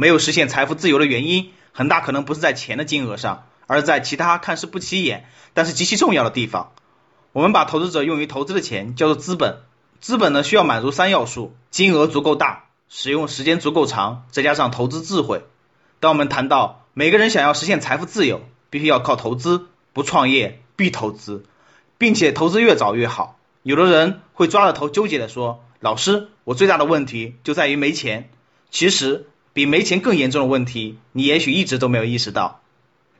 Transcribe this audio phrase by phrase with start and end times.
[0.00, 6.72] 没有实现财富自由的原因，很大可能不是在钱的金额上，而在其他看似不起眼，但是极其重要的地方。
[7.32, 9.58] 我们把投资者用于投资的钱叫做资本，
[10.00, 15.44] 资本呢需要满足三要素：金额足够大，使用时间足够长，再加上投资智慧。
[16.00, 18.40] 当我们谈到每个人想要实现财富自由，
[18.70, 21.44] 必须要靠投资，不创业必投资，
[21.98, 23.38] 并且投资越早越好。
[23.62, 25.62] 有的人会抓着头纠结的说。
[25.78, 28.30] 老师，我最大的问题就在于没钱。
[28.70, 32.60] 其实比没钱更严重的问题，你也许一直都没有意识到。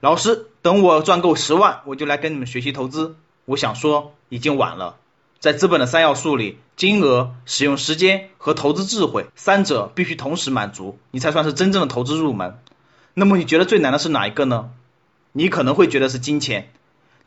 [0.00, 3.16] 老师，等我赚够十万，我就来跟你们学习投资。
[3.44, 4.96] 我想说，已经晚了。
[5.38, 12.58] 在资本的三要素里，金额、使用时间和投资智慧三者必须同时满足，你才算是真正的投资入门。
[13.14, 14.70] 那么你觉得最难的是哪一个呢？
[15.32, 16.70] 你可能会觉得是金钱。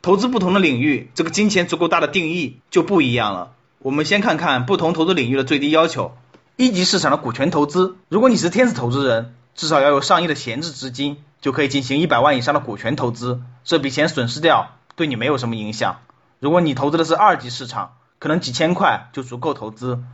[0.00, 3.52] 投资不同的领域，这个金钱足够大的定义就不一样了。
[3.78, 6.16] 我们先看看不同投资领域的最低要求。
[6.56, 15.98] 一级市场的股权投资，如果你是天使投资人，至少要有上亿的闲置资金，就可以进行一百万以上的股权投资，这笔钱损失掉对你没有什么影响。
[16.38, 20.04] 如果你投资的是二级市场，可能几千块就足够投资。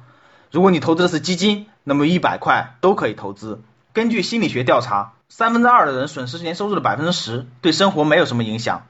[0.50, 3.60] 如果你投资的是基金，那么一百块都可以投资。
[3.92, 8.86] 根据心理学调查，三分之二的人损失年收入的百分之十，对生活没有什么影响。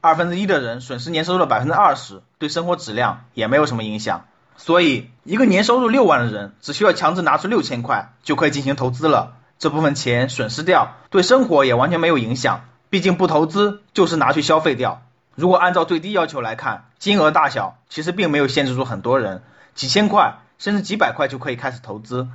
[0.00, 4.24] 二分之一的人损失年收入的百分之二十，对生活质量也没有什么影响。
[4.64, 9.34] 所以，一个年收入六万的人，只需要强制拿出六千块，就可以进行投资了。
[9.58, 12.60] 这部分钱损失掉，对生活也完全没有影响。
[12.88, 15.02] 毕竟不投资就是拿去消费掉。
[15.34, 19.42] 如果按照最低要求来看，金额大小其实并没有限制住很多人，
[19.74, 22.28] 几千块甚至几百块就可以开始投资。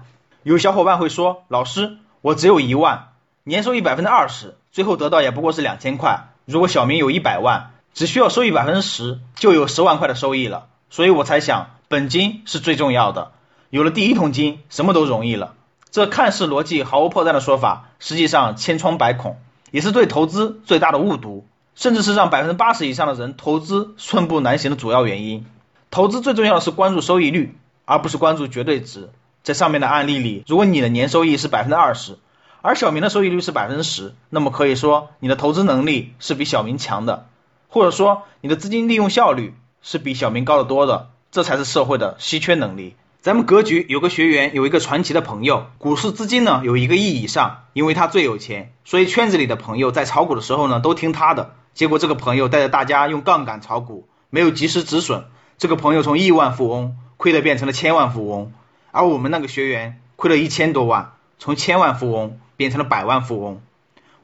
[0.44, 3.08] 有小伙伴会说，老师，我只有一万，
[3.46, 6.28] 年收益百分之二十，最后得到也不过是两千块。
[6.44, 10.68] 如果小明有一百万，只需要收益百分之十，就有十万块的收益了。
[10.90, 13.31] 所以我才想，本金是最重要的。
[13.70, 15.53] 有了第一桶金，什么都容易了。
[15.90, 19.38] 这看似逻辑毫无破绽的说法，实际上千疮百孔，
[19.72, 25.46] 也是对投资最大的误读，甚至是让百分之八十以上的人投资寸步难行的主要原因。
[25.90, 29.09] 投资最重要的是关注收益率，而不是关注绝对值。
[29.44, 32.18] 在上面的案例里，如果你的年收益是百分之二十。
[32.62, 37.28] 而小明的收益率是百分之十，那么可以说你的投资能力是比小明强的，
[37.69, 42.96] 或者说你的资金利用效率是比小明高得多的，这才是社会的稀缺能力。
[43.22, 51.53] 咱们格局有个学员有一个传奇的朋友，股市资金呢有一个亿以上，因为他最有钱，所以圈子里的朋友在炒股的时候呢都听他的。
[51.75, 55.25] 结果这个朋友带着大家用杠杆炒股，没有及时止损，
[55.59, 58.52] 这个朋友从亿万富翁亏的变成了千万富翁，
[58.90, 62.40] 而我们那个学员亏了一千多万，从千万富翁。
[62.56, 63.62] 变成了百万富翁，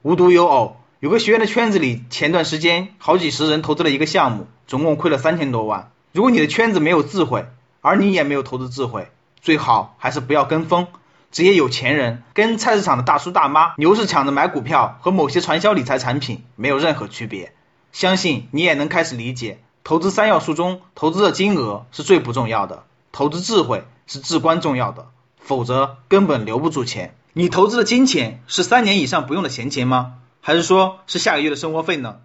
[0.01, 5.91] 无独有偶，有个学员的圈子里，前段时间好几十人投资了一个项目，总共亏了三千多万。
[6.13, 7.47] 如果你的圈子没有智慧，
[7.81, 9.09] 而你也没有投资智慧，
[9.41, 10.85] 最好还是不要跟风。
[11.31, 17.51] 职业有钱人跟菜市场的大叔大妈牛市抢着买股票，和某些传销理财产品没有任何区别。
[17.91, 25.07] 相信你也能开始理解，投资三要素中，投资的金额是最不重要的，投资智慧是至关重要的，
[25.39, 27.15] 否则根本留不住钱。
[27.33, 30.17] 你投资的金钱是三年以上不用的闲钱吗？
[30.41, 32.17] 还是说是下个月的生活费呢？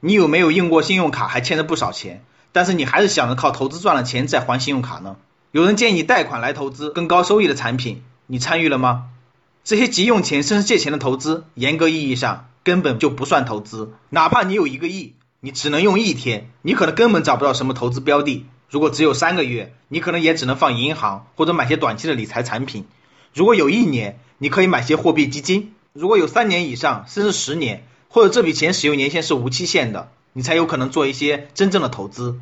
[0.00, 2.24] 你有没有用过信用卡还欠着不少钱？
[2.52, 5.16] 但是你还是想着靠投资赚了钱再还信用卡呢？
[5.50, 9.06] 有人建议贷款来投资更高收益的产品，你参与了吗？
[9.64, 13.92] 这些急用钱甚至借钱的投资，严格意义上根本就不算投资。
[14.10, 18.46] 哪怕你有一个亿，你只能用一天，你可能根本找不到什么投资标的。
[18.70, 22.86] 如果只有三个月，你可能也只能放银行或者买些短期的理财产品。
[23.32, 32.40] 如果有一年，你可以买些货币基金；如果有三年以上，甚至十年，或者这笔钱使用年限是无期限的，你才有可能做一些真正的投资。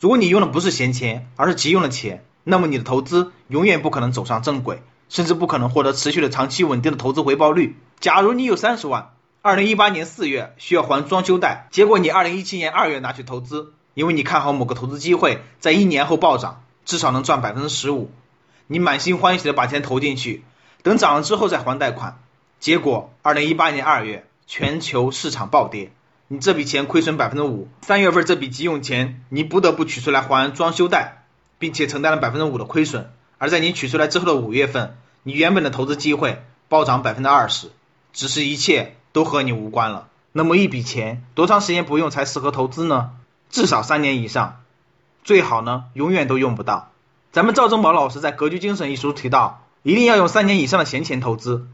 [0.00, 7.76] 如果你用的不是闲钱，而是急用的钱，那么你的投资永远不可能走上正轨，甚至不可能获得持续的长期稳定的投资回报率。
[8.00, 18.10] 假如你有三十万，二零一八年四月需要还装修贷，结果你二零一七年二月拿去投资，因为你看好某个投资机会在一年后暴涨，至少能赚百分之十五。
[18.66, 20.42] 你满心欢喜的把钱投进去，
[20.82, 22.18] 等涨了之后再还贷款，
[22.60, 25.92] 结果二零一八年二月全球市场暴跌，
[26.28, 27.68] 你这笔钱亏损百分之五。
[27.82, 31.24] 三月份这笔急用钱你不得不取出来还装修贷，
[31.58, 33.10] 并且承担了百分之五的亏损。
[33.38, 37.70] 而在你取出来之后的五月份，你原本的投资机会暴涨百分之二十，
[38.12, 40.08] 只是一切都和你无关了。
[40.32, 43.10] 那么一笔钱多长时间不用才适合投资呢？
[43.50, 44.62] 至少三年以上，
[45.22, 46.90] 最好呢永远都用不到。
[47.32, 51.68] 咱们赵正宝老师在《格局精神》一书提到，一定要用三年以上的闲钱投资。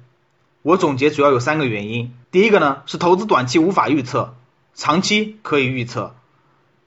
[0.63, 4.35] 我总结主要有三个原因：第一个呢是投资短期无法预测，
[4.75, 6.15] 长期可以预测；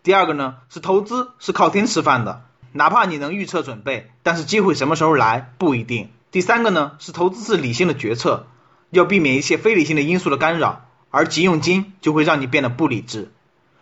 [0.03, 8.47] 第二个呢是投资是靠天吃饭的，哪怕你能预测准备，但是机会什么时候来不一定；第三个呢是投资是理性的决策，
[8.89, 13.31] 要避免一些非理性的因素的干扰，而急用金就会让你变得不理智。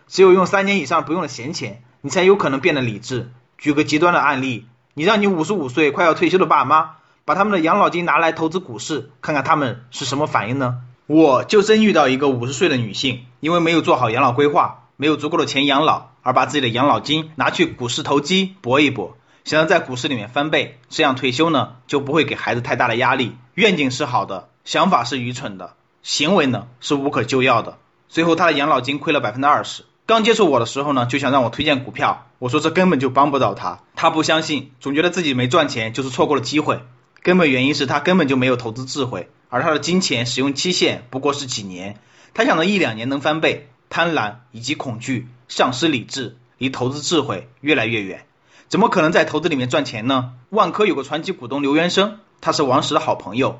[0.08, 3.32] 只有用三年以上不用的闲钱，你才有可能变得理智。
[3.58, 6.96] 举个极端的案例，你让你五十五岁快要退休的爸妈。
[7.24, 10.82] 把他们的养老金拿来投资股市，看看他们是什么反应呢？
[11.14, 23.36] 我就真遇到一个五十岁的女性，因为没有做好养老规划，没有足够的钱养老，而把自己的养老金拿去股市投机搏一搏，想要在股市里面翻倍，这样退休呢就不会给孩子太大的压力。
[23.56, 27.78] 愿景是好的，想法是愚蠢的，行为呢是无可救药的。
[28.08, 29.84] 最后她的养老金亏了百分之二十。
[30.06, 36.80] 刚接触我的时候呢，就想让我推荐股票，我说这根本就帮不到她，她不相信，总觉得自己没赚钱就是错过了机会。
[37.24, 42.00] 根本原因是他根本就没有投资智慧，而他的金钱使用期限不过是几年，
[42.34, 48.26] 他想着一两年能翻倍，贪婪以及恐惧，丧失理智，离投资智慧越来越远，
[48.70, 50.34] 怎么可能在投资里面赚钱呢？
[50.50, 53.60] 万科有个传奇股东刘元生，他是王石的好朋友。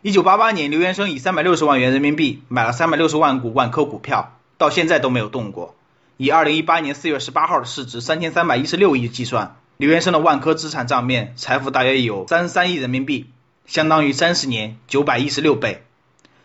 [0.00, 5.76] 一九八八年，刘元生以三百六十万元人民币买了三百六十万股万科股票，到现在都没有动过。
[6.16, 9.56] 以二零一八年四月十八号的市值三千三百一十六亿计算。
[9.82, 13.26] 刘元生的万科资产账面财富大约有三十三亿人民币，
[13.66, 15.82] 相当于三十年九百一十六倍。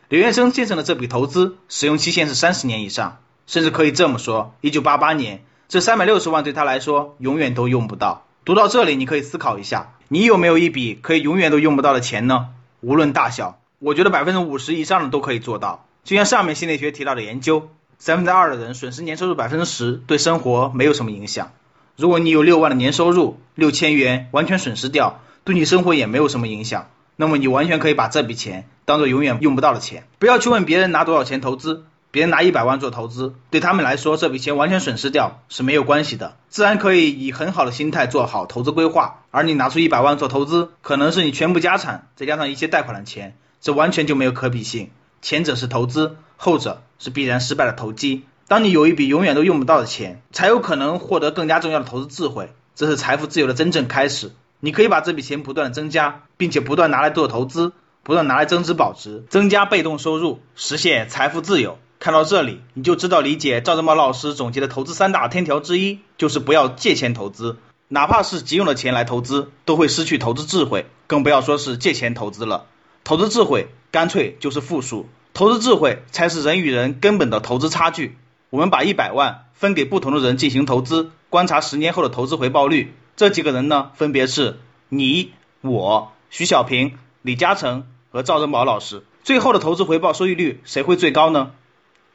[0.09, 8.25] 刘元生先生的这笔投资使用期限是三十年以上，甚至可以这么说，一九八八年这三百六十万对他来说永远都用不到。
[8.43, 12.47] 读到这里，你可以思考一下，你有没有一笔可以永远都用不到的钱呢？
[12.81, 15.85] 无论大小，我觉得百分之五十以上的都可以做到。
[16.03, 17.69] 就像上面心理学提到的研究，
[17.99, 21.51] 三分之二的人损失年收入百分之十，对生活没有什么影响。
[21.97, 30.03] 如果你有六万的年收入，六千元完全损失掉，对你生活也没有什么影响，那么你完全可以把这笔钱当做永远用不到的钱。
[30.19, 39.23] 不要去问别人拿多少钱投资，别人拿一百万做投资，对他们来说这笔钱完全损失掉是没有关系的，自然可以以很好的心态做好投资规划。
[39.31, 44.91] 而你拿出一百万做投资，可能是你全部家产，再加上一些贷款的钱，这完全就没有可比性。
[45.23, 48.25] 前者是投资，后者是必然失败的投机。
[48.47, 54.31] 当你有一笔永远都用不到的钱，才有可能获得更加重要的投资智慧，这是财富自由的真正开始。
[54.61, 57.73] 你可以把这笔钱不断增加，并且不断拿来做投资，
[58.03, 61.77] 不断拿来增值保值，增加被动收入，实现财富自由。
[61.99, 67.57] 看到这里，你就知道理解赵正茂老师总结的投资三大天条之一，就是不要借钱投资，
[67.89, 72.65] 哪怕是急用的钱来投资，都会失去投资智慧，更不要说是借钱投资了。
[73.03, 78.17] 投资智慧干脆就是负数，投资智慧才是人与人根本的投资差距。
[78.49, 82.93] 我们把一百万分给不同的人进行投资，观察十年后的投资回报率。
[83.17, 89.03] 这几个人呢，分别是你、我、徐小平、李嘉诚和赵正宝老师。
[89.23, 91.51] 最后的投资回报收益率谁会最高呢？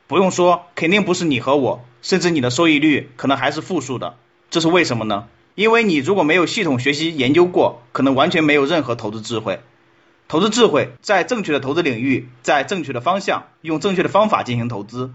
[0.07, 4.17] 不用说，肯定不是你和我，甚至你的收益率可能还是负数的。
[4.51, 5.27] 这是为什么呢？
[5.55, 9.61] 因为你如果没有系统学习研究过，可能完全没有任何投资智慧。
[10.29, 15.13] 投资智慧在正确的投资领域，在正确的方向，用正确的方法进行投资。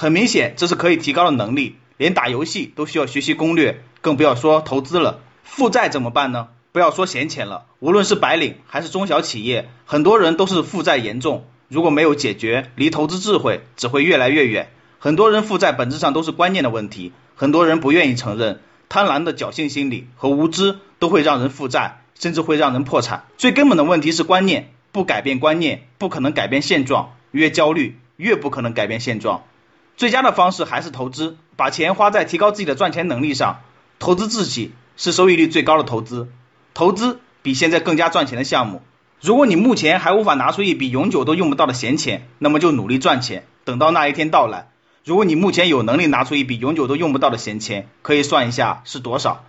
[0.00, 1.76] 很明显，这是可以提高的能力。
[1.98, 5.20] 连打游戏都需要学习攻略，更不要说投资了。
[5.44, 6.48] 负债怎么办呢？
[6.72, 11.44] 不要说闲钱了，无论是白领还是中小企业，很多人都是负债严重。
[11.68, 14.70] 如果没有解决，离投资智慧只会越来越远。
[14.98, 23.24] 很多人负债本质上都是观念的问题，很多人不愿意承认，贪婪的侥幸心理和无知都会让人负债，甚至会让人破产。
[23.36, 27.12] 最根本的问题是观念，不改变观念，不可能改变现状。
[27.32, 29.44] 越焦虑，越不可能改变现状。
[30.00, 33.60] 最佳的方式还是投资，把钱花在提高自己的赚钱能力上。
[33.98, 36.30] 投资自己是收益率最高的投资，
[36.72, 38.80] 投资比现在更加赚钱的项目。
[39.20, 44.70] 如果你目前还无法拿出一笔永久都用不到的闲钱，那么就努力赚钱，等到那一天到来。
[45.04, 49.44] 如果你目前有能力拿出一笔永久都用不到的闲钱，可以算一下是多少。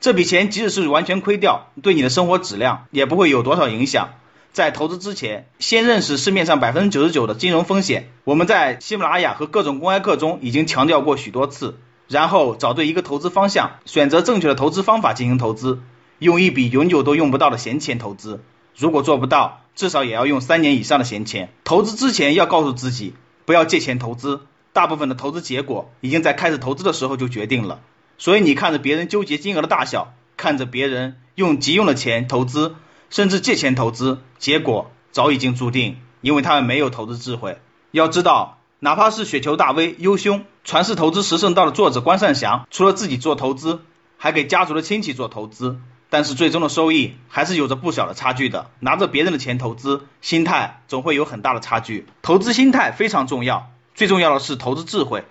[0.00, 4.10] 这笔钱即使是完全亏掉，对你的生活质量也不会有多少影响。
[4.52, 8.10] 在投资之前，先认识市面上百分之九十九的金融风险。
[8.24, 11.78] 我们在喜马拉雅和各种公开课中已经强调过许多次。
[12.08, 15.82] 然后找对一个投资方向，选择正确的投资方法进行投资，
[16.18, 18.42] 用一笔永久都用不到的闲钱投资。
[18.74, 21.50] 如果做不到，至少也要用三年以上的闲钱。
[21.64, 23.12] 投资之前要告诉自己，
[23.44, 24.40] 不要借钱投资。
[24.72, 27.80] 大部分的投资结果已经在开始投资的时候就决定了。
[28.16, 32.74] 所以你看着别人纠结金额的大小，看着别人用急用的钱投资。
[33.10, 35.96] 甚至借钱投资，结果早已经注定。
[36.20, 37.58] 因为他们没有投资智慧。
[37.92, 43.82] 要知道，哪怕是雪球大 V 优兄，传世投资十圣道的作者关善祥，除了自己做投资，
[44.16, 45.78] 还给家族的亲戚做投资，
[46.10, 48.66] 但是最终的收益还是有着不小的差距的。
[48.80, 52.06] 拿着别人的钱投资，心态总会有很大的差距。
[52.20, 55.22] 投资心态非常重要，最重要的是投资智慧。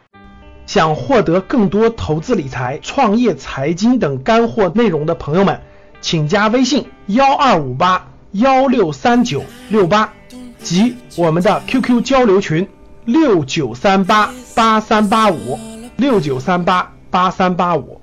[0.67, 5.61] 想获得更多投资理财、创业、财经等干货内容的朋友们，
[5.99, 10.13] 请加微信幺二五八幺六三九六八
[10.59, 12.67] 及我们的 QQ 交流群
[13.05, 15.57] 六九三八八三八五
[15.95, 18.01] 六九三八八三八五。